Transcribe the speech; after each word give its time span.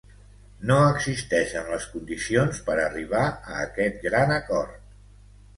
No 0.69 0.77
existeixen 0.93 1.69
les 1.75 1.85
condicions 1.91 2.63
per 2.71 2.79
arribar 2.87 3.21
a 3.51 3.61
aquest 3.67 4.03
gran 4.09 4.35
acord 4.39 4.85